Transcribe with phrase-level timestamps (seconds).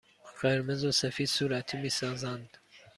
[0.41, 2.57] قرمز و سفید صورتی می سازند.